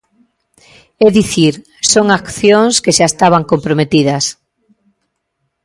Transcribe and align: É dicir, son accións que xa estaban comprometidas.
É 1.05 1.07
dicir, 1.19 1.53
son 1.93 2.05
accións 2.19 2.75
que 2.83 2.91
xa 2.97 3.05
estaban 3.11 3.43
comprometidas. 3.51 4.25